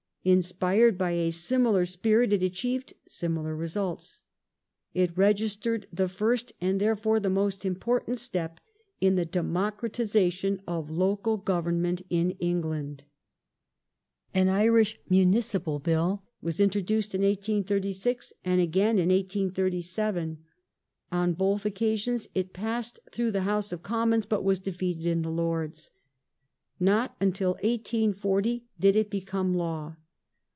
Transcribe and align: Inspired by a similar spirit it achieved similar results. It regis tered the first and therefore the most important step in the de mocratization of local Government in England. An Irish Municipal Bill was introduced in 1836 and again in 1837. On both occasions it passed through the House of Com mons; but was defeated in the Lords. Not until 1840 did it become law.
Inspired 0.23 0.99
by 0.99 1.13
a 1.13 1.31
similar 1.31 1.83
spirit 1.83 2.31
it 2.31 2.43
achieved 2.43 2.93
similar 3.07 3.55
results. 3.55 4.21
It 4.93 5.17
regis 5.17 5.57
tered 5.57 5.85
the 5.91 6.07
first 6.07 6.51
and 6.61 6.79
therefore 6.79 7.19
the 7.19 7.31
most 7.31 7.65
important 7.65 8.19
step 8.19 8.59
in 8.99 9.15
the 9.15 9.25
de 9.25 9.39
mocratization 9.41 10.59
of 10.67 10.91
local 10.91 11.37
Government 11.37 12.03
in 12.11 12.35
England. 12.39 13.03
An 14.31 14.47
Irish 14.47 14.99
Municipal 15.09 15.79
Bill 15.79 16.21
was 16.39 16.59
introduced 16.59 17.15
in 17.15 17.23
1836 17.23 18.31
and 18.45 18.61
again 18.61 18.99
in 18.99 19.09
1837. 19.09 20.37
On 21.11 21.33
both 21.33 21.65
occasions 21.65 22.27
it 22.35 22.53
passed 22.53 22.99
through 23.11 23.31
the 23.31 23.41
House 23.41 23.71
of 23.71 23.81
Com 23.81 24.11
mons; 24.11 24.27
but 24.27 24.43
was 24.43 24.59
defeated 24.59 25.07
in 25.07 25.23
the 25.23 25.31
Lords. 25.31 25.89
Not 26.79 27.15
until 27.19 27.53
1840 27.63 28.65
did 28.79 28.95
it 28.95 29.09
become 29.09 29.55
law. 29.55 29.95